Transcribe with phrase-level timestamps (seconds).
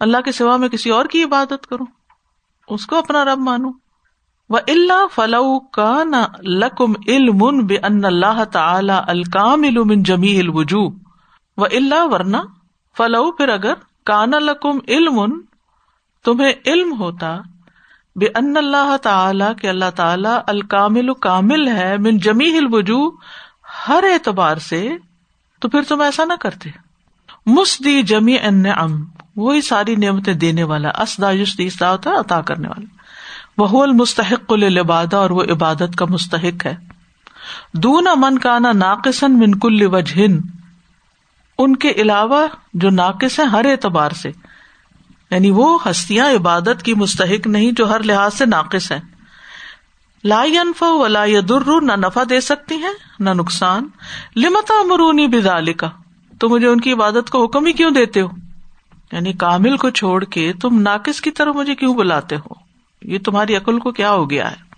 [0.00, 1.86] اللہ کے سوا میں کسی اور کی عبادت کروں؟
[2.68, 3.72] اس کو اپنا رب مانوں؟
[4.50, 10.86] و اللہ فلو کا نہ لکم علم بے ان اللہ تعالی الکام علم جمی الوجو
[11.56, 12.36] و اللہ ورنہ
[12.96, 13.74] فلو پھر اگر
[14.04, 15.40] کان لکم علم،
[16.24, 17.36] تمہیں علم ہوتا
[18.16, 23.08] بے ان اللہ تعالی کے اللہ تعالی الکامل کامل ہے من جمی الوجو
[23.88, 24.88] ہر اعتبار سے
[25.58, 26.70] تو پھر تم ایسا نہ کرتے۔
[27.46, 29.04] مسدی جمی ان ام
[29.36, 32.86] وہی ساری نعمتیں دینے والا، اسدا یوسدی اسدا ہوتا ہے، عطا کرنے والا۔
[33.58, 36.76] وہ المستحق العبادہ اور وہ عبادت کا مستحق ہے۔
[37.72, 40.38] دون امن کا نا ناقصن من کل وجہن،
[41.58, 44.30] ان کے علاوہ جو ناقص ہیں ہر اعتبار سے۔
[45.30, 49.17] یعنی وہ ہستیاں عبادت کی مستحق نہیں جو ہر لحاظ سے ناقص ہے
[50.24, 53.88] لا انف و لا در نہ نفع دے سکتی ہیں، نہ نقصان۔
[54.36, 55.90] لمتا مرونی بدال کا
[56.38, 58.28] تو مجھے ان کی عبادت کو حکم ہی کیوں دیتے ہو؟
[59.12, 62.54] یعنی کامل کو چھوڑ کے تم ناقص کی طرح مجھے کیوں بلاتے ہو؟
[63.02, 64.68] یہ تمہاری عقل کو کیا ہو گیا ہے؟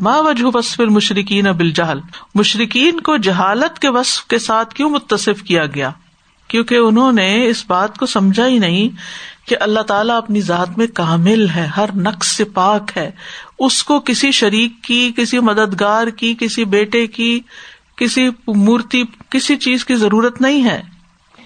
[0.00, 2.00] ماں وجہ وصف مشرقین ابل جہل
[2.34, 5.90] مشرقین کو جہالت کے وصف کے ساتھ کیوں متصف کیا گیا؟
[6.48, 8.88] کیونکہ انہوں نے اس بات کو سمجھا ہی نہیں
[9.50, 13.10] کہ اللہ تعالیٰ اپنی ذات میں کامل ہے ہر نقص سے پاک ہے۔
[13.58, 17.40] اس کو کسی شریک کی کسی مددگار کی کسی بیٹے کی
[17.96, 20.82] کسی مورتی کسی چیز کی ضرورت نہیں ہے۔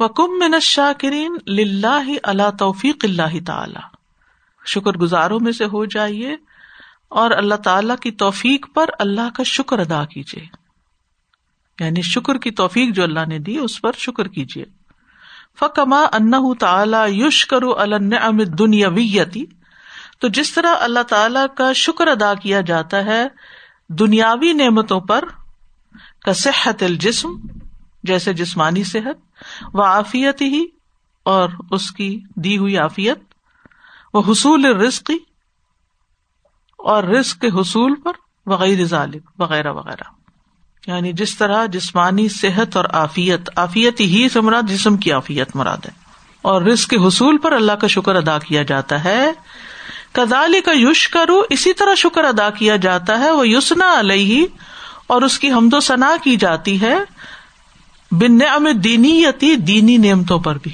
[0.00, 3.80] وکم من الشاکرین للہ اللہ توفیق اللہ تعالی۔
[4.66, 6.36] شکر گزاروں میں سے ہو جائیے
[7.08, 10.59] اور اللہ تعالی کی توفیق پر اللہ کا شکر ادا کیجیے۔
[11.80, 14.64] یعنی شکر کی توفیق جو اللہ نے دی، اس پر شکر کیجیے
[15.60, 19.44] فکما ان تعالی یوش کرو النعم دنیاویتی
[20.20, 23.26] تو جس طرح اللہ تعالی کا شکر ادا کیا جاتا ہے
[23.88, 25.24] دنیاوی نعمتوں پر،
[26.22, 27.28] کا صحت الجسم،
[28.04, 29.18] جیسے جسمانی صحت،
[29.74, 30.64] و آفیت ہی
[31.22, 33.18] اور اس کی دی ہوئی آفیت
[34.14, 35.18] وہ حصول رزقی
[36.78, 38.12] اور رزق کے حصول پر
[38.46, 40.19] وغیرہ ظالب وغیرہ وغیرہ
[40.86, 45.76] یعنی جس طرح جسمانی صحت اور آفیت آفیت ہی سے مراد جسم کی آفیت مراد
[45.86, 45.90] ہے۔
[46.42, 49.32] اور رزق کے حصول پر اللہ کا شکر ادا کیا جاتا ہے۔
[50.12, 54.46] کدالی کا یوش کرو اسی طرح شکر ادا کیا جاتا ہے۔ وہ یوسنا علیہ،
[55.06, 56.98] اور اس کی حمد و ثنا کی جاتی ہے۔
[58.10, 60.72] بن نعم دینی یتی دینی نعمتوں پر بھی۔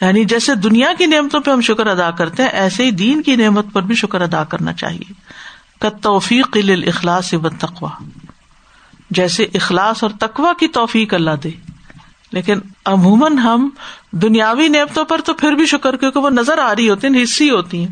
[0.00, 3.36] یعنی جیسے دنیا کی نعمتوں پہ ہم شکر ادا کرتے ہیں، ایسے ہی دین کی
[3.36, 5.12] نعمت پر بھی شکر ادا کرنا چاہیے۔
[6.02, 6.56] توفیق
[6.86, 7.90] اخلاص و تقوا
[9.10, 11.50] جیسے اخلاص اور تقوا کی توفیق اللہ دے۔
[12.32, 13.70] لیکن عموماً ہم
[14.10, 17.50] دنیاوی نعمتوں پر تو پھر بھی شکر کیونکہ وہ نظر آ رہی ہوتی ہیں، حصی
[17.50, 17.88] ہوتی ہیں۔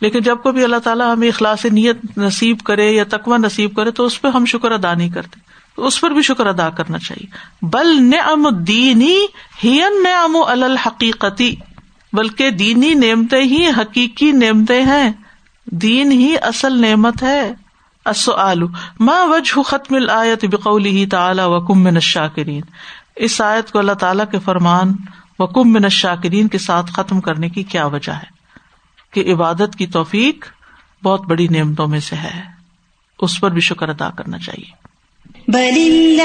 [0.00, 4.04] لیکن جب کبھی اللہ تعالیٰ ہمیں اخلاص نیت نصیب کرے یا تقوا نصیب کرے تو
[4.04, 5.40] اس پہ ہم شکر ادا نہیں کرتے۔
[5.76, 7.26] تو اس پر بھی شکر ادا کرنا چاہیے۔
[7.62, 9.18] بل نعم دینی
[9.64, 11.54] ہی نعم الحقیقتی
[12.12, 15.12] بلکہ دینی نعمتیں ہی حقیقی نعمتیں ہیں۔
[15.66, 17.52] دین ہی اصل نعمت ہے۔
[19.00, 22.62] ما وجہ ختم الآیت بقولی ہی تعالی وکم من الشاکرین؟
[23.16, 24.92] اس آیت کو اللہ تعالیٰ کے فرمان
[25.38, 28.36] وکم من الشاکرین کے ساتھ ختم کرنے کی کیا وجہ ہے؟
[29.10, 30.44] کہ عبادت کی توفیق
[31.02, 32.42] بہت بڑی نعمتوں میں سے ہے۔
[33.18, 34.86] اس پر بھی شکر ادا کرنا چاہیے۔
[35.52, 36.20] بل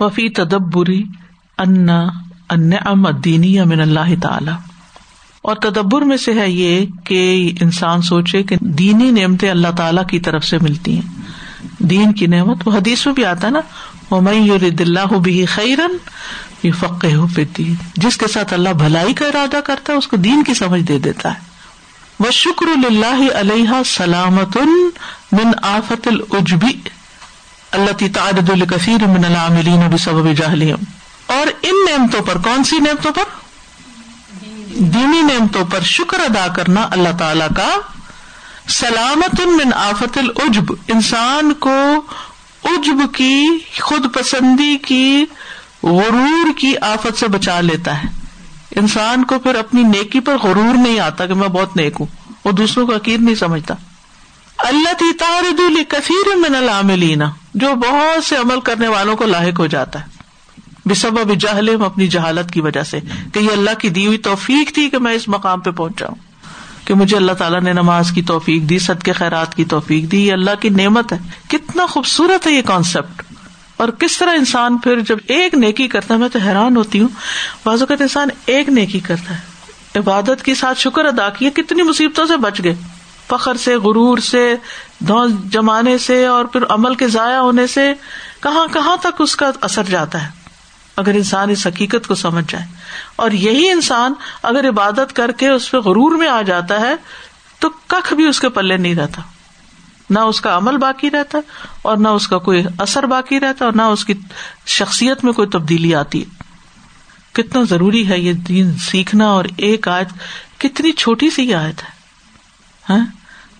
[0.00, 1.04] وفی تدبری
[1.58, 1.88] ان
[3.24, 4.50] دینی امن اللہ تعالی۔
[5.46, 10.20] اور تدبر میں سے ہے یہ کہ انسان سوچے کہ دینی نعمتیں اللہ تعالی کی
[10.20, 11.24] طرف سے ملتی ہیں۔
[11.78, 13.60] دین کی نعمت، وہ حدیث میں بھی آتا ہے نا
[14.10, 14.40] وہ میں
[15.22, 15.96] بھی خیرن
[16.62, 20.16] یہ فقے ہو دین جس کے ساتھ اللہ بھلائی کا ارادہ کرتا ہے، اس کو
[20.16, 21.40] دین کی سمجھ دے دیتا ہے۔
[22.20, 24.56] وہ شکر اللہ علیہ سلامت
[25.32, 26.78] من آفت العجبی
[27.70, 30.84] اللہ تعدد الکثیر من العاملین بسبب جہلیم
[31.26, 33.34] اور ان نعمتوں پر، کون سی نعمتوں پر؟
[34.78, 37.78] دینی نعمتوں پر شکر ادا کرنا اللہ تعالی کا
[38.68, 42.02] سلامت من آفت العجب۔ انسان کو
[42.64, 43.46] عجب کی،
[43.80, 45.24] خود پسندی کی،
[45.82, 48.08] غرور کی آفت سے بچا لیتا ہے۔
[48.76, 52.06] انسان کو پھر اپنی نیکی پر غرور نہیں آتا کہ میں بہت نیک ہوں،
[52.44, 53.74] وہ دوسروں کو عقید نہیں سمجھتا۔
[54.58, 59.66] اللہ تی تارد کثیر من العاملینا جو بہت سے عمل کرنے والوں کو لاحق ہو
[59.66, 60.15] جاتا ہے۔
[60.86, 63.00] بسب اب جہل اپنی جہالت کی وجہ سے
[63.32, 66.14] کہ یہ اللہ کی دی ہوئی توفیق تھی کہ میں اس مقام پہ پہنچا ہوں
[66.86, 70.26] کہ مجھے اللہ تعالیٰ نے نماز کی توفیق دی سد کے خیرات کی توفیق دی،
[70.26, 71.18] یہ اللہ کی نعمت ہے۔
[71.48, 73.22] کتنا خوبصورت ہے یہ کانسیپٹ
[73.76, 77.08] اور کس طرح انسان پھر جب ایک نیکی کرتا ہے، میں تو حیران ہوتی ہوں،
[77.64, 79.40] بعض اوقات انسان ایک نیکی کرتا ہے۔
[79.98, 82.74] عبادت کے ساتھ شکر ادا کیا کتنی مصیبتوں سے بچ گئے۔
[83.28, 84.54] فخر سے، غرور سے
[85.44, 87.92] جمانے سے اور پھر عمل کے ضائع ہونے سے
[88.42, 90.35] کہاں کہاں تک اس کا اثر جاتا ہے؟
[90.96, 92.64] اگر انسان اس حقیقت کو سمجھ جائے۔
[93.16, 96.94] اور یہی انسان اگر عبادت کر کے اس پہ غرور میں آ جاتا ہے،
[97.58, 99.22] تو کخ بھی اس کے پلے نہیں رہتا۔
[100.10, 101.38] نہ اس کا عمل باقی رہتا
[101.82, 104.14] اور نہ اس کا کوئی اثر باقی رہتا اور نہ اس کی
[104.66, 106.36] شخصیت میں کوئی تبدیلی آتی۔ ہے
[107.32, 110.08] کتنا ضروری ہے یہ دین سیکھنا اور ایک آیت
[110.60, 111.88] کتنی چھوٹی سی آیت ہے۔
[112.90, 113.06] ہاں؟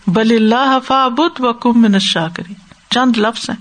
[0.06, 0.78] بل اللہ
[1.08, 2.54] بت و کم میں نشا کری
[2.90, 3.56] چند لفظ ہیں۔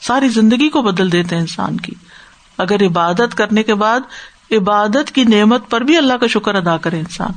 [0.00, 1.92] ساری زندگی کو بدل دیتے ہیں انسان کی۔
[2.60, 4.00] اگر عبادت کرنے کے بعد
[4.50, 7.32] عبادت کی نعمت پر بھی اللہ کا شکر ادا کرے انسان،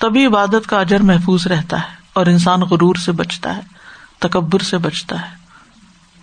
[0.00, 3.62] تبھی عبادت کا اجر محفوظ رہتا ہے اور انسان غرور سے بچتا ہے،
[4.18, 5.34] تکبر سے بچتا ہے،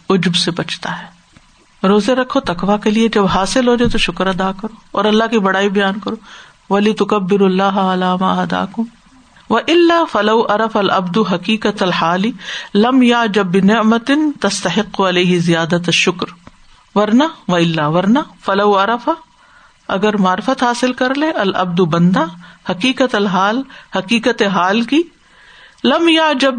[0.10, 4.28] عجب سے بچتا ہے۔ روزے رکھو تقوا کے لیے، جب حاصل ہو جائے تو شکر
[4.28, 6.16] ادا کرو اور اللہ کی بڑائی بیان کرو۔
[6.70, 8.84] ولی تکبر اللہ علامہ ادا کو
[9.50, 12.32] و اللہ فلو ارف العبد حقیقت الحالی
[12.76, 16.28] لم یا جب نعمتن تستحق علیہ زیادت شکر
[16.96, 19.12] ورنہ و اللہ ورنہ، فلو عرفا
[19.88, 22.26] اگر معرفت حاصل کر لے، العبد بندہ،
[22.70, 23.62] حقیقت الحال،
[23.96, 25.02] حقیقت حال کی۔
[25.84, 26.56] لم یا جب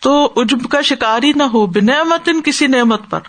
[0.00, 3.20] تو عجب کا شکاری نہ ہو بنعمت کسی نعمت پر۔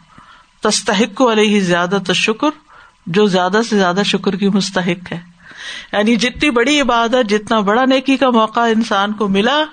[0.62, 2.48] تستحق علیہ زیادہ شکر،
[3.08, 5.20] جو زیادہ سے زیادہ شکر کی مستحق ہے۔
[5.94, 9.64] یعنی جتنی بڑی عبادت، جتنا بڑا نیکی کا موقع انسان کو ملا،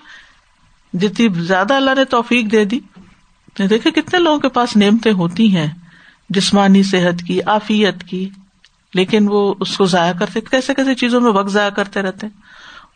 [0.92, 2.80] جتنی زیادہ اللہ نے توفیق دے دی۔
[3.58, 5.85] دیکھے کتنے لوگوں کے پاس نعمتیں ہوتی ہیں۔
[6.28, 8.28] جسمانی صحت کی آفیت کی،
[8.94, 12.26] لیکن وہ اس کو ضائع کرتے۔ کیسے کیسے چیزوں میں وقت ضائع کرتے رہتے۔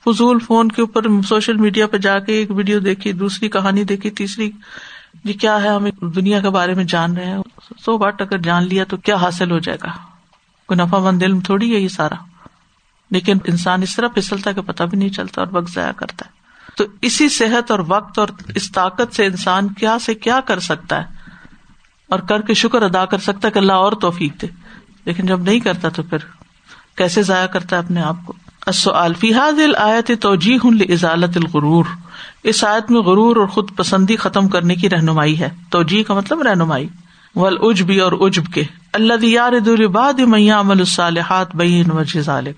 [0.04, 4.10] فضول فون کے اوپر سوشل میڈیا پہ جا کے ایک ویڈیو دیکھی، دوسری کہانی دیکھی،
[4.10, 4.50] تیسری۔
[5.24, 7.38] یہ کیا ہے؟ ہمیں دنیا کے بارے میں جان رہے ہیں۔
[7.84, 9.90] سو بات اگر جان لیا تو کیا حاصل ہو جائے گا؟
[10.66, 12.14] کوئی نفا مند علم تھوڑی ہے یہ سارا۔
[13.10, 16.30] لیکن انسان اس طرح پھسلتا کہ پتا بھی نہیں چلتا اور وقت ضائع کرتا ہے۔
[16.76, 21.02] تو اسی صحت اور وقت اور اس طاقت سے انسان کیا سے کیا کر سکتا
[21.02, 21.19] ہے؟
[22.10, 24.46] اور کر کے شکر ادا کر سکتا کہ اللہ اور توفیق دے۔
[25.04, 26.18] لیکن جب نہیں کرتا تو پھر
[26.96, 28.32] کیسے ضائع کرتا ہے اپنے آپ کو؟
[28.86, 31.84] الفیحاد آیت توجی ہوں ازالت الغرور۔
[32.42, 36.42] اس آیت میں غرور اور خود پسندی ختم کرنے کی رہنمائی ہے۔ توجہ کا مطلب
[36.42, 36.88] رہنمائی۔
[37.34, 38.62] ول اجبی اور اجب کے۔
[38.92, 42.56] اللہ یار دلباد میاں عمل الصالحات بین و ذالک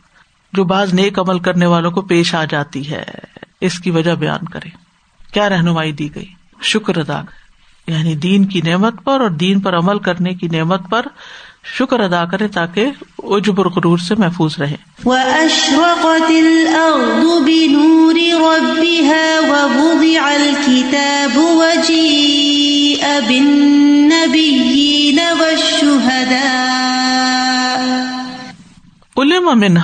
[0.52, 3.04] جو بعض نیک عمل کرنے والوں کو پیش آ جاتی ہے۔
[3.60, 4.68] اس کی وجہ بیان کرے
[5.32, 6.26] کیا رہنمائی دی گئی؟
[6.62, 7.22] شکر ادا
[7.86, 11.06] یعنی دین کی نعمت پر اور دین پر عمل کرنے کی نعمت پر
[11.78, 14.76] شکر ادا کرے تاکہ اجبر غرور سے محفوظ رہے
[29.16, 29.76] علم من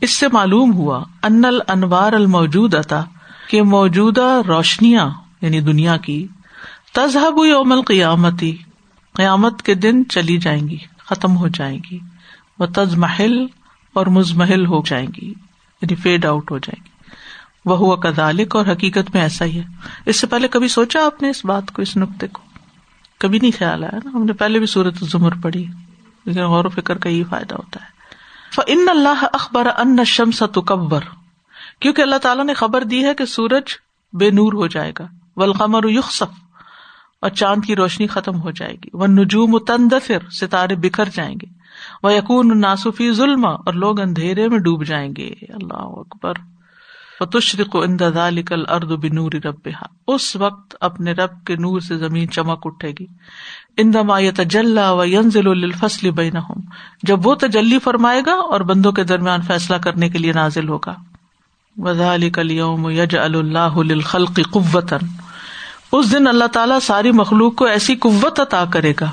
[0.00, 3.02] اس سے معلوم ہوا ان الانوار الموجود اتا
[3.48, 5.10] کہ موجودہ روشنیاں
[5.42, 6.26] یعنی دنیا کی
[6.96, 8.56] تذہب یوم القیامتی
[9.12, 11.98] قیامت کے دن چلی جائیں گی، ختم ہو جائیں گی
[12.58, 13.46] وہ تز محل
[13.92, 15.28] اور مزمحل ہو جائیں گی
[15.82, 16.90] یعنی فیڈ آؤٹ ہو جائیں گی۔
[17.64, 19.64] وہ ہوا کدالک اور حقیقت میں ایسا ہی ہے۔
[20.06, 22.42] اس سے پہلے کبھی سوچا آپ نے اس بات کو، اس نقطے کو؟
[23.18, 25.66] کبھی نہیں خیال آیا نا۔ ہم نے پہلے بھی سورت زمر پڑھی۔
[26.24, 27.96] لیکن غور و فکر کا یہ فائدہ ہوتا ہے۔
[28.66, 31.00] ان اللہ اخبر ان شمس تکبر
[31.80, 33.62] کیونکہ اللہ تعالیٰ نے خبر دی ہے کہ سورج
[34.12, 36.45] بے نور ہو جائے گا۔ ولقمر یخصف
[37.20, 41.46] اور چاند کی روشنی ختم ہو جائے گی۔ وہ نجوم تندفر ستارے بکھر جائیں گے۔
[42.02, 46.34] وہ یقون ناسفی ظلم، اور لوگ اندھیرے میں ڈوب جائیں گے۔ اللہ اکبر۔
[47.32, 47.76] تشرق
[48.46, 49.68] کل ارد بنور رب
[50.08, 53.06] اس وقت اپنے رب کے نور سے زمین چمک اٹھے گی۔
[53.76, 56.32] اندما تجلّہ و ینزل الفصل بین
[57.02, 60.94] جب وہ تجلی فرمائے گا اور بندوں کے درمیان فیصلہ کرنے کے لیے نازل ہوگا۔
[61.76, 65.06] وزال کل یوم یج اللہ خلقی قوتن
[65.92, 69.10] اس دن اللہ تعالیٰ ساری مخلوق کو ایسی قوت عطا کرے گا۔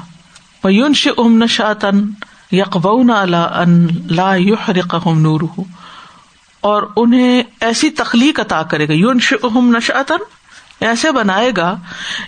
[0.70, 2.06] یونش ام نشاتن
[2.52, 3.12] یقبون
[4.10, 5.60] لا یحرقہم نورہ
[6.62, 10.18] اور انہیں ایسی تخلیق عطا کرے گا۔ یونش ام نشاتن
[10.80, 11.76] ایسے بنائے گا۔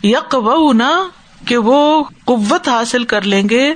[0.04, 1.08] یقونا
[1.46, 3.74] کہ وہ قوت حاصل کر لیں گے۔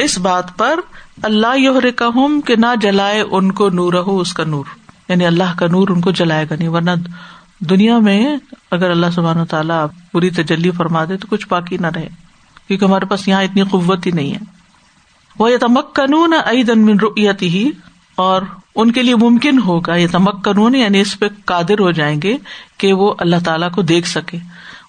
[0.00, 0.80] اس بات پر
[1.22, 4.64] اللہ یحرقہم کہ نہ جلائے ان کو نور ہو اس کا نور۔
[5.08, 6.90] یعنی اللہ کا نور ان کو جلائے گا نہیں، ورنہ
[7.60, 8.36] دنیا میں
[8.70, 12.08] اگر اللہ سبحان تعالیٰ پوری تجلی فرما دے تو کچھ باقی نہ رہے،
[12.68, 14.38] کیونکہ ہمارے پاس یہاں اتنی قوت ہی نہیں ہے۔
[15.38, 16.32] وہ یہ تمک قانون
[16.82, 16.96] من
[17.42, 17.70] ہی
[18.14, 18.42] اور
[18.74, 22.36] ان کے لیے ممکن ہوگا یہ تمک قانون یعنی اس پہ قادر ہو جائیں گے
[22.78, 24.38] کہ وہ اللہ تعالیٰ کو دیکھ سکے۔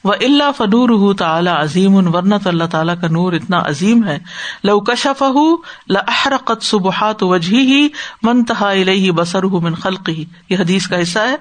[0.05, 4.19] وہ اللہ فنور تعلیٰ عظیم ان ورنت اللہ تعالیٰ کا نور اتنا عظیم ہے۔
[4.63, 5.23] لو کشف
[5.89, 7.87] لحرقت سبحات وجہ ہی
[8.21, 11.35] منتہا الہی بسر ہُ من خلق ہی یہ حدیث کا حصہ ہے۔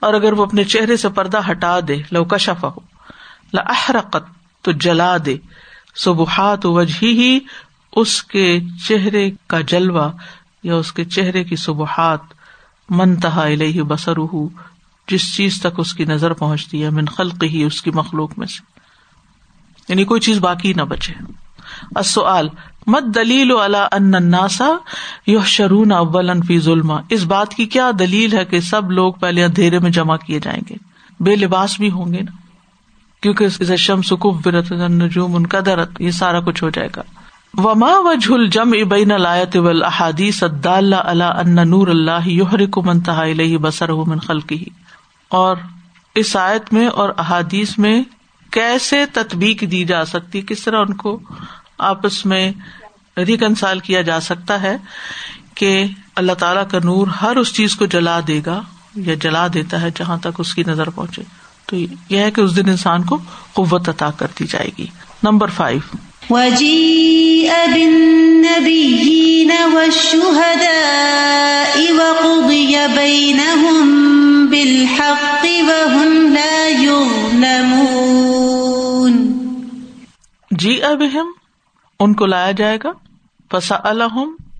[0.00, 2.64] اور اگر وہ اپنے چہرے سے پردہ ہٹا دے، لو کشف
[3.52, 4.24] لحرقت
[4.62, 5.36] تو جلا دے۔
[5.94, 7.38] سبحات وجہ ہی
[7.96, 10.12] اس کے چہرے کا جلوا
[10.62, 12.20] یا اس کے چہرے کی سبحات
[12.90, 14.46] منتہا الہی بسر ہُ
[15.10, 18.46] جس چیز تک اس کی نظر پہنچتی ہے، من خلق ہی اس کی مخلوق میں
[18.46, 18.80] سے۔
[19.88, 21.12] یعنی کوئی چیز باقی نہ بچے۔
[22.86, 23.50] مت دلیل
[23.92, 24.68] اناسا
[25.26, 29.44] یو شرون اول فی ظلم اس بات کی کیا دلیل ہے کہ سب لوگ پہلے
[29.44, 30.74] اندھیرے میں جمع کیے جائیں گے؟
[31.20, 32.36] بے لباس بھی ہوں گے نا؟
[33.20, 37.02] کیونکہ شم سکوب برت نجوم ان کا درت یہ سارا کچھ ہو جائے گا۔
[37.54, 43.24] وما و جھل جم ابین الایت احادیث اللہ ان نور اللہ یوہر کو منتہا
[43.60, 44.64] بسر من خلقی
[45.30, 45.56] اور
[46.14, 48.02] اس آیت میں اور احادیث میں
[48.50, 51.20] کیسے تطبیق دی جا سکتی، کس طرح ان کو
[51.78, 52.52] آپس میں
[53.16, 54.76] ریکنسال کیا جا سکتا ہے
[55.54, 55.84] کہ
[56.16, 58.62] اللہ تعالیٰ کا نور ہر اس چیز کو جلا دے گا
[58.96, 61.22] یا جلا دیتا ہے جہاں تک اس کی نظر پہنچے۔
[61.66, 61.76] تو
[62.08, 63.18] یہ ہے کہ اس دن انسان کو
[63.52, 64.86] قوت عطا کر دی جائے گی۔
[65.22, 65.96] Number five.
[80.50, 81.26] جی ابہم،
[82.00, 82.88] ان کو لایا جائے گا
[83.50, 83.76] پسا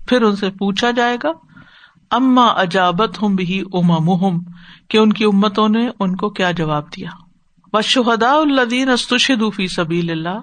[0.07, 1.29] پھر ان سے پوچھا جائے گا،
[2.11, 4.37] اما اجابت ہوں بھی اما
[4.89, 7.09] کہ ان کی امتوں نے ان کو کیا جواب دیا؟
[7.73, 10.39] و شہدا الدین استشدفی سبیل اللہ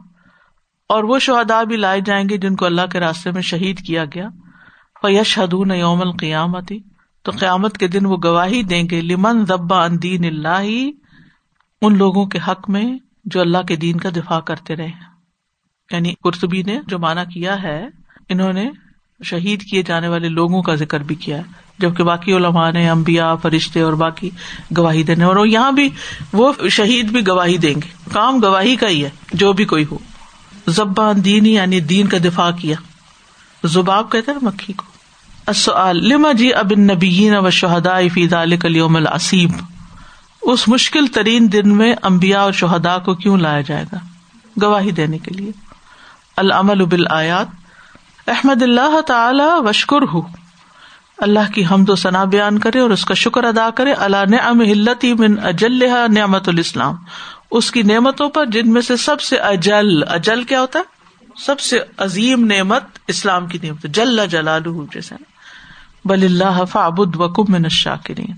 [0.88, 4.04] اور وہ شہدا بھی لائے جائیں گے جن کو اللہ کے راستے میں شہید کیا
[4.04, 4.28] گیا۔
[5.02, 6.78] یش حدون یوم القیامتی
[7.28, 10.68] تو قیامت کے دن وہ گواہی دیں گے، لمن ذبا ان دین اللہ،
[11.82, 12.84] ان لوگوں کے حق میں
[13.24, 14.90] جو اللہ کے دین کا دفاع کرتے رہے
[15.90, 17.86] یعنی قرطبی نے جو مانا کیا ہے،
[18.28, 18.70] انہوں نے
[19.24, 21.42] شہید کیے جانے والے لوگوں کا ذکر بھی کیا ہے۔
[21.78, 24.30] جبکہ باقی علماء نے امبیا فرشتے اور باقی
[24.76, 25.88] گواہی دینے، اور یہاں بھی
[26.32, 29.98] وہ شہید بھی گواہی دیں گے۔ کام گواہی کا ہی ہے، جو بھی کوئی ہو۔
[30.66, 32.76] زبان دینی یعنی دین کا دفاع کیا۔
[33.64, 34.97] زباب کہتے نا، مکھی کو۔
[35.92, 39.50] لما جی اب نبی و شہدا فی اليوم العصیب؟
[40.42, 43.96] اس مشکل ترین دن میں امبیا اور شہدا کو کیوں لایا جائے گا؟
[44.62, 45.50] گواہی دینے کے لیے۔
[46.36, 47.46] العمل بل آیات
[48.28, 50.20] احمد اللہ تعالی وشکر ہُ
[51.18, 54.60] اللہ کی حمد و ثنا بیان کرے اور اس کا شکر ادا کرے۔ اللہ نعم
[54.60, 56.94] ہلتی من اجل نعمت الاسلام۔
[57.50, 60.84] اس کی نعمتوں پر جن میں سے سب سے اجل اجل کیا ہوتا ہے؟
[61.36, 64.62] سب سے عظیم نعمت اسلام کی نعمت۔ جل جلال
[64.94, 65.37] جیسے۔
[66.04, 68.34] بل اللہ فعبد وکم من الشاکرین۔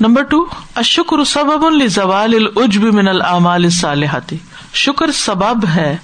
[0.00, 4.34] نمبر ٹو اشکر سبب زوال العجب من العمال الصالحات۔
[4.72, 5.96] شکر سبب ہے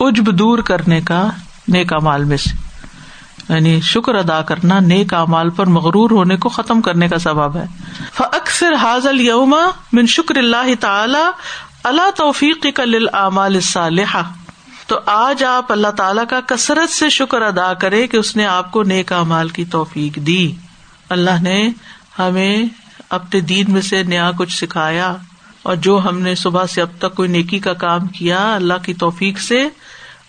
[0.00, 1.28] عجب دور کرنے کا،
[1.68, 2.68] نیک مال میں سے۔
[3.48, 7.64] یعنی شکر ادا کرنا نیک امال پر مغرور ہونے کو ختم کرنے کا سبب ہے۔
[8.18, 9.60] اکثر حاضل یوما
[9.92, 11.30] من شکر اللہ تعالی
[11.84, 14.22] اللہ توفیق کا لل صالحہ
[14.88, 18.70] تو آج آپ اللہ تعالیٰ کا کثرت سے شکر ادا کرے کہ اس نے آپ
[18.72, 20.52] کو نیک امال کی توفیق دی۔
[21.08, 21.68] اللہ نے
[22.18, 22.64] ہمیں
[23.08, 25.14] اپنے دین میں سے نیا کچھ سکھایا
[25.62, 28.94] اور جو ہم نے صبح سے اب تک کوئی نیکی کا کام کیا، اللہ کی
[28.94, 29.68] توفیق سے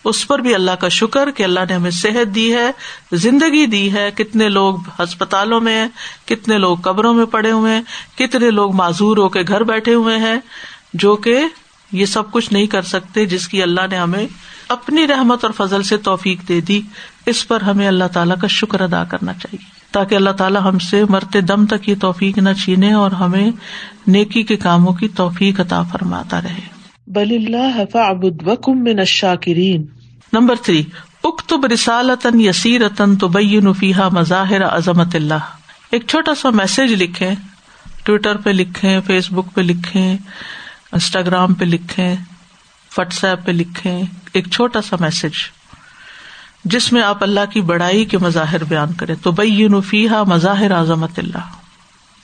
[0.03, 2.71] اس پر بھی اللہ کا شکر کہ اللہ نے ہمیں صحت دی ہے،
[3.11, 5.87] زندگی دی ہے۔ کتنے لوگ ہسپتالوں میں ہیں،
[6.25, 10.17] کتنے لوگ قبروں میں پڑے ہوئے ہیں، کتنے لوگ معذور ہو کے گھر بیٹھے ہوئے
[10.17, 10.37] ہیں،
[10.93, 11.39] جو کہ
[11.91, 14.27] یہ سب کچھ نہیں کر سکتے جس کی اللہ نے ہمیں
[14.69, 16.81] اپنی رحمت اور فضل سے توفیق دے دی
[17.25, 21.03] اس پر ہمیں اللہ تعالیٰ کا شکر ادا کرنا چاہیے۔ تاکہ اللہ تعالیٰ ہم سے
[21.09, 23.51] مرتے دم تک یہ توفیق نہ چھینے اور ہمیں
[24.07, 27.81] نیکی کے کاموں کی توفیق عطا فرماتا رہے۔ بل اللہ
[28.67, 29.85] من الشاکرین۔
[30.33, 30.83] نمبر تھری
[31.23, 35.43] اکتب رسالتن یسیرتن تبین فیہا مظاہر عظمت اللہ۔
[35.91, 37.35] ایک چھوٹا سا میسج لکھیں
[38.03, 40.17] ٹویٹر پہ لکھیں فیس بک پہ لکھیں۔
[40.91, 42.15] انسٹاگرام پہ لکھیں،
[42.97, 44.01] واٹس ایپ پہ لکھیں،
[44.33, 45.35] ایک چھوٹا سا میسج،
[46.65, 51.19] جس میں آپ اللہ کی بڑائی کے مظاہر بیان کریں۔ تو بئی یونفی مظاہر اعظمت
[51.19, 51.49] اللہ۔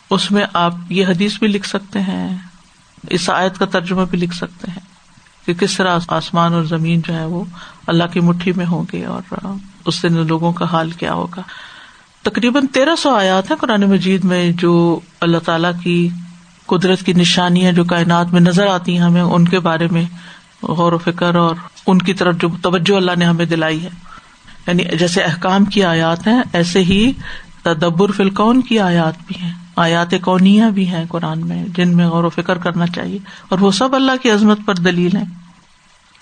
[0.10, 2.38] اس میں آپ یہ حدیث بھی لکھ سکتے ہیں،
[3.10, 4.96] اس آیت کا ترجمہ بھی لکھ سکتے ہیں
[5.46, 7.44] کہ کس طرح آسمان اور زمین جو ہے وہ
[7.88, 9.48] اللہ کی مٹھی میں ہوں گے اور
[9.86, 11.42] اس دن لوگوں کا حال کیا ہوگا۔
[12.22, 16.10] تقریباً تیرہ سو آیات ہیں قرآن مجید میں جو اللہ تعالی کی
[16.66, 20.04] قدرت کی نشانیاں جو کائنات میں نظر آتی ہیں ہمیں، ان کے بارے میں
[20.64, 21.56] غور و فکر اور
[21.88, 23.90] ان کی طرف جو توجہ اللہ نے ہمیں دلائی ہے۔
[24.68, 27.12] یعنی جیسے احکام کی آیات ہیں، ایسے ہی
[27.64, 32.24] تدبر فلکون کی آیات بھی ہیں۔ آیات کونیا بھی ہیں قرآن میں، جن میں غور
[32.24, 33.18] و فکر کرنا چاہیے۔
[33.50, 35.24] اور وہ سب اللہ کی عظمت پر دلیل ہے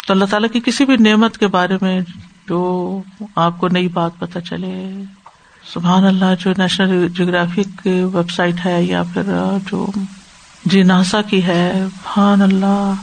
[0.08, 2.02] تو اللہ تعالیٰ کی کسی بھی نعمت کے بارے میں
[2.50, 3.02] جو
[3.36, 5.04] آپ کو نئی بات پتہ چلے۔
[5.74, 9.24] سبحان اللہ، جو نیشنل جیوگرافک ویب سائٹ ہے یا پھر
[9.72, 9.88] جو
[10.66, 12.94] جی ناسا کی ہے، سبحان اللہ۔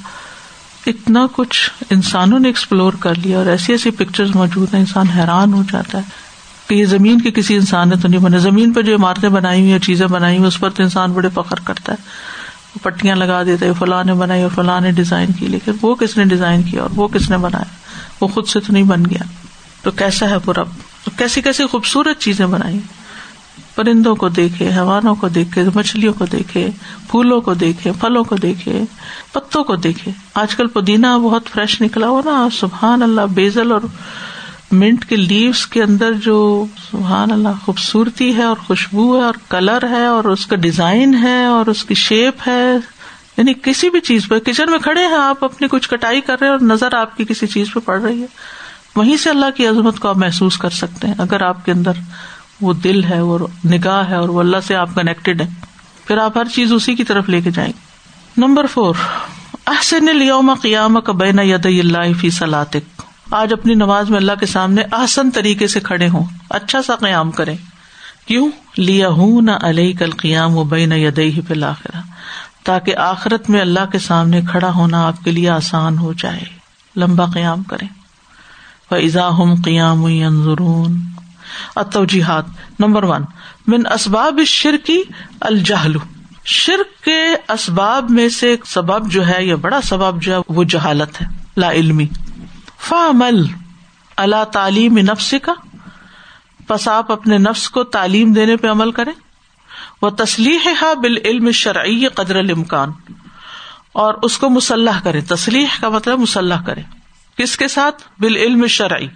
[0.86, 5.52] اتنا کچھ انسانوں نے ایکسپلور کر لیا اور ایسی ایسی پکچر موجود ہیں، انسان حیران
[5.52, 6.30] ہو جاتا ہے۔
[6.68, 9.60] کہ یہ زمین کے کسی انسان نے تو نہیں بنے زمین پہ جو عمارتیں بنائی
[9.60, 12.02] ہوئی چیزیں بنائی ہوئی اس پر تو انسان بڑے فخر کرتا ہے۔
[12.74, 15.94] وہ پٹیاں لگا دیتے ہیں فلاں نے بنائی اور فلاں نے ڈیزائن کی۔ لیکن وہ
[15.94, 17.72] کس نے ڈیزائن کیا اور وہ کس نے بنایا؟
[18.20, 19.22] وہ خود سے تو نہیں بن گیا۔
[19.82, 20.62] تو کیسا ہے پورا
[21.16, 22.78] کیسی کیسی خوبصورت چیزیں بنائی
[23.74, 26.70] پرندوں کو دیکھے، حیوانوں کو دیکھے، مچھلیوں کو دیکھے،
[27.10, 28.82] پھولوں کو دیکھے، پھلوں کو دیکھے،
[29.32, 33.80] پتوں کو دیکھے۔ آج کل پودینہ بہت فریش نکلا ہو نا۔ سبحان اللہ، بیزل اور
[34.70, 39.90] منٹ کے لیوس کے اندر جو سبحان اللہ خوبصورتی ہے اور خوشبو ہے اور کلر
[39.90, 42.76] ہے اور اس کا ڈیزائن ہے اور اس کی شیپ ہے۔
[43.36, 46.46] یعنی کسی بھی چیز پہ، کچن میں کھڑے ہیں، آپ اپنی کچھ کٹائی کر رہے
[46.46, 48.26] ہیں اور نظر آپ کی کسی چیز پہ پڑ رہی ہے۔
[48.96, 51.92] وہیں سے اللہ کی عظمت کو آپ محسوس کر سکتے ہیں۔ اگر آپ کے اندر
[52.60, 55.46] وہ دل ہے وہ نگاہ ہے اور وہ اللہ سے آپ کنیکٹڈ ہے۔
[56.06, 57.90] پھر آپ ہر چیز اسی کی طرف لے کے جائیں۔ گے
[58.36, 58.94] نمبر فور،
[59.66, 64.46] احسن اليوم قیام کا بین ید اللہ فی سلاطق آج اپنی نماز میں اللہ کے
[64.46, 67.56] سامنے احسن طریقے سے کھڑے ہوں۔ اچھا سا قیام کرے
[68.26, 72.00] کیوں؟ لیا ہوں نہ علیہ کل قیام و بین ید ہی فی الآخرہ
[72.64, 76.42] تاکہ آخرت میں اللہ کے سامنے کھڑا ہونا آپ کے لیے آسان ہو جائے۔
[76.96, 77.86] لمبا قیام کرے
[78.90, 80.06] فضا ہم قیام
[81.76, 82.44] اتوجیحات
[82.78, 83.22] نمبر ون،
[83.66, 85.02] من اسباب شرکی
[85.40, 85.96] الجہل۔
[86.44, 91.22] شرک کے اسباب میں سے سبب جو ہے، یا بڑا سبب جو ہے، وہ جہالت
[91.22, 92.06] ہے، لا علمی۔
[92.80, 93.46] فعمل
[94.16, 95.54] اللہ تعلیم نفس کا
[96.66, 99.12] پس آپ اپنے نفس کو تعلیم دینے پہ عمل کریں۔
[100.02, 102.88] وہ تسلیح ہے بال علم شرعی قدر الامکان۔
[103.92, 106.80] اور اس کو مسلح کرے تسلیح کا مطلب مسلح کرے
[107.36, 109.06] کس کے ساتھ؟ بال علم شرعی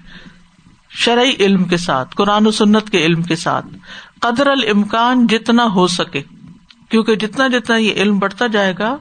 [0.94, 3.66] شرعی علم کے ساتھ، قرآن و سنت کے علم کے ساتھ۔
[4.20, 6.22] قدر الامکان جتنا ہو سکے،
[6.88, 8.96] کیونکہ جتنا جتنا یہ علم بڑھتا جائے گا،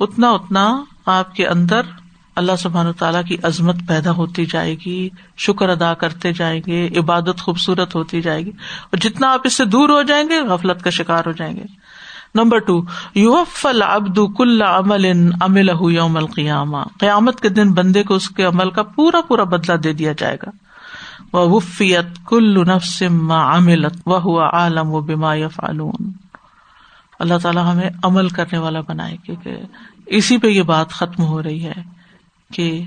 [0.00, 1.80] اتنا اتنا آپ کے اندر
[2.36, 7.40] اللہ سبحان تعالیٰ کی عظمت پیدا ہوتی جائے گی، شکر ادا کرتے جائیں گے، عبادت
[7.40, 10.90] خوبصورت ہوتی جائے گی۔ اور جتنا آپ اس سے دور ہو جائیں گے، غفلت کا
[10.90, 11.64] شکار ہو جائیں گے۔
[12.34, 12.82] نمبر ٹو
[13.14, 18.44] یو فل ابد کل عمل امل یوم القیامہ۔ قیامت کے دن بندے کو اس کے
[18.44, 20.67] عمل کا پورا پورا بدلا دے دیا جائے گا۔
[21.32, 26.12] وہ وفیت کل نفس عملت و ہوا عالم و بیما فالون
[27.18, 29.56] اللہ تعالیٰ ہمیں عمل کرنے والا بنائے کیونکہ
[30.06, 31.82] اسی پہ یہ بات ختم ہو رہی ہے
[32.52, 32.84] کہ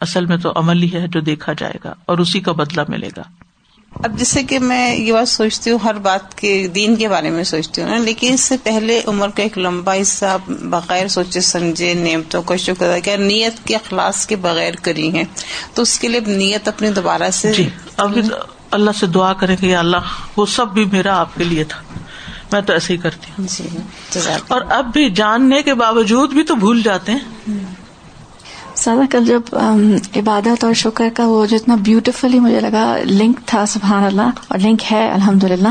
[0.00, 3.08] اصل میں تو عمل ہی ہے جو دیکھا جائے گا اور اسی کا بدلا ملے
[3.16, 3.22] گا۔
[4.02, 7.44] اب جیسے کہ میں یہ بات سوچتی ہوں ہر بات کے دین کے بارے میں
[7.44, 11.94] سوچتی ہوں نا لیکن اس سے پہلے عمر کا ایک لمبا حصہ بغیر سوچے سمجھے
[11.94, 15.24] نعمتوں کا شکر ادا کیا نیت کے اخلاص کے بغیر کری ہیں۔
[15.74, 18.18] تو اس کے لیے نیت اپنی دوبارہ سے جی اب
[18.70, 19.96] اللہ سے دعا کریں کہ اللہ
[20.36, 21.82] وہ سب بھی میرا آپ کے لیے تھا۔
[22.52, 23.68] میں تو ایسے ہی کرتی ہوں۔ جی
[24.48, 27.54] اور اب بھی جاننے کے باوجود بھی تو بھول جاتے ہیں۔
[28.76, 29.56] سادہ کل جب
[30.16, 34.92] عبادت اور شکر کا وہ جتنا بیوٹیفلی مجھے لگا لنک تھا سبحان اللہ اور لنک
[34.92, 35.68] ہے الحمد للہ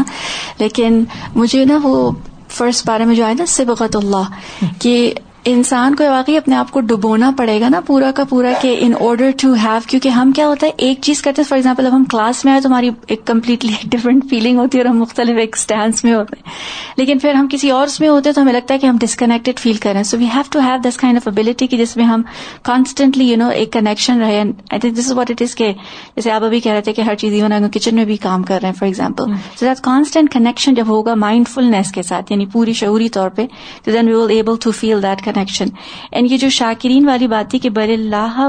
[0.59, 1.03] لیکن
[1.35, 2.11] مجھے نا وہ
[2.49, 4.31] فرسٹ بارے میں جو آئے نا سبقت اللہ،
[4.79, 5.13] کہ
[5.45, 8.93] انسان کو واقعی اپنے آپ کو ڈبونا پڑے گا نا پورا کا پورا کہ ان
[8.99, 11.95] آرڈر ٹو ہیو کیونکہ ہم کیا ہوتا ہے ایک چیز کرتے ہیں فار ایگزامپل اب
[11.95, 15.37] ہم کلاس میں آئے تو ہماری ایک کمپلیٹلی ڈفرنٹ فیلنگ ہوتی ہے اور ہم مختلف
[15.37, 16.53] ایک اسٹینڈس میں ہوتے ہیں۔
[16.97, 19.59] لیکن پھر ہم کسی اور میں ہوتے ہیں تو ہمیں لگتا ہے کہ ہم ڈسکنیکٹڈ
[19.59, 21.97] فیل کر رہے ہیں۔ So we have to have this kind of ability کہ جس
[21.97, 22.21] میں ہم
[22.61, 25.73] کانسٹنٹلی یو نو ایک کنیکشن رہے۔ I think this is what it is کے
[26.15, 28.59] جیسے آپ ابھی کہہ رہے تھے کہ ہر چیز ایون کچن میں بھی کام کر
[28.61, 29.23] رہے ہیں for example
[29.59, 33.45] so that constant connection جب ہوگا مائنڈ فلنس کے ساتھ یعنی پوری شعوری طور پہ
[33.85, 35.69] then we will able to feel that connection
[36.11, 38.39] and یہ جو شاکرین والی بات تھی کہ بر اللہ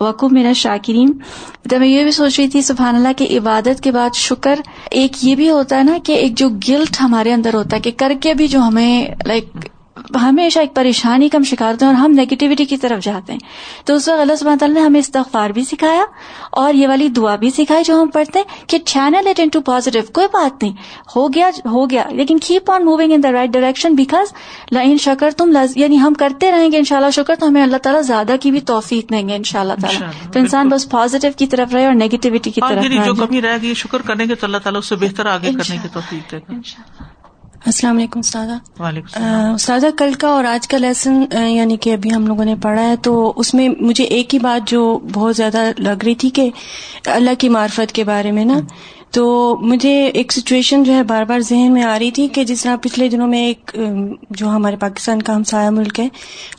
[0.00, 1.12] وقوب میرا شاکرین
[1.70, 5.24] تو میں یہ بھی سوچ رہی تھی سبحان اللہ کہ عبادت کے بعد شکر ایک
[5.24, 8.12] یہ بھی ہوتا ہے نا کہ ایک جو گلٹ ہمارے اندر ہوتا ہے کہ کر
[8.20, 9.68] کے بھی جو ہمیں لائک
[10.20, 13.40] ہمیشہ ایک پریشانی کا ہم شکار ہوتے ہیں اور ہم نیگیٹیوٹی کی طرف جاتے ہیں۔
[13.84, 16.04] تو اس وقت اللہ سبحانہ تعالیٰ نے ہمیں استغفار بھی سکھایا
[16.50, 20.12] اور یہ والی دعا بھی سکھائی جو ہم پڑھتے ہیں کہ چینل اٹ انٹو پازیٹو
[20.12, 20.72] کوئی بات نہیں
[21.16, 24.32] ہو گیا ہو گیا۔ لیکن keep on moving in the right direction because
[24.70, 27.76] in شکر تم یعنی ہم کرتے رہیں گے ان شاء اللہ شکر تو ہمیں اللہ
[27.76, 31.28] تعالیٰ زیادہ کی بھی توفیق دیں گے ان شاء اللہ تعالیٰ تو انسان بس پازیٹو
[31.36, 34.46] کی طرف رہے اور نیگیٹیوٹی کی طرف جو کمی رہے گی شکر کریں گے تو
[34.46, 36.54] اللہ تعالیٰ اس سے بہتر آگے کرنے کی توفیق دے گا۔
[37.66, 38.82] السلام علیکم استاذہ۔
[39.54, 42.96] استاذہ کل کا اور آج کا لیسن یعنی کہ ابھی ہم لوگوں نے پڑھا ہے
[42.96, 46.50] تو اس میں مجھے ایک ہی بات جو بہت زیادہ لگ رہی تھی کہ
[47.06, 48.54] اللہ کی معرفت کے بارے میں نا
[49.10, 52.62] تو مجھے ایک سچویشن جو ہے بار بار ذہن میں آ رہی تھی کہ جس
[52.62, 53.76] طرح پچھلے دنوں میں ایک
[54.30, 56.08] جو ہمارے پاکستان کا ہمسایہ ملک ہے،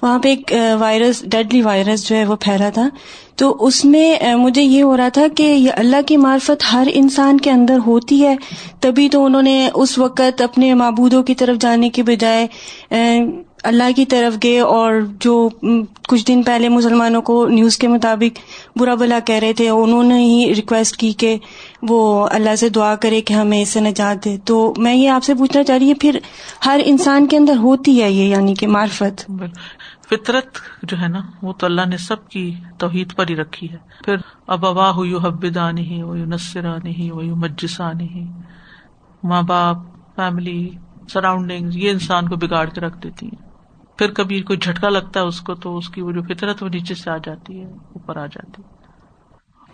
[0.01, 2.87] وہاں پہ ایک وائرس ڈیڈلی وائرس جو ہے وہ پھیلا تھا۔
[3.35, 7.39] تو اس میں مجھے یہ ہو رہا تھا کہ یہ اللہ کی معرفت ہر انسان
[7.39, 8.35] کے اندر ہوتی ہے۔
[8.79, 12.47] تبھی تو انہوں نے اس وقت اپنے معبودوں کی طرف جانے کے بجائے
[13.63, 15.49] اللہ کی طرف گئے اور جو
[16.07, 18.39] کچھ دن پہلے مسلمانوں کو نیوز کے مطابق
[18.79, 21.37] برا بلا کہہ رہے تھے، انہوں نے ہی ریکویسٹ کی کہ
[21.81, 25.23] وہ اللہ سے دعا کرے کہ ہمیں اس سے نجات دے۔ تو میں یہ آپ
[25.23, 26.19] سے پوچھنا چاہ رہی ہوں، پھر
[26.65, 29.31] ہر انسان کے اندر ہوتی ہے یہ یعنی کہ معرفت؟
[30.09, 33.77] فطرت جو ہے نا، وہ تو اللہ نے سب کی توحید پر ہی رکھی ہے۔
[34.05, 34.15] پھر
[34.47, 35.69] اب ابا ہو یو حبدا
[36.03, 37.91] وہ یو نسرا نہیں وہ یو مجسا
[39.23, 39.77] ماں باپ
[40.15, 40.69] فیملی
[41.13, 43.48] سراؤنڈنگ یہ انسان کو بگاڑ کے رکھ دیتی ہیں۔
[43.99, 46.69] پھر کبھی کوئی جھٹکا لگتا ہے اس کو تو اس کی وہ جو فطرت وہ
[46.69, 48.67] نیچے سے آ جاتی ہے، اوپر آ جاتی ہے۔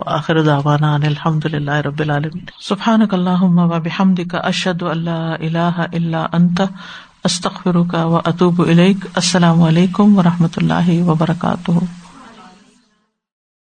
[0.06, 6.26] آخر دعوانا ان الحمد للہ رب العالمین۔ سبحانک اللہم و بحمدک، اشہد اللہ الہ الا
[6.32, 6.62] انت،
[7.24, 12.05] استغفرک و اتوب الیک۔ السلام علیکم و رحمۃ اللہ وبرکاتہ۔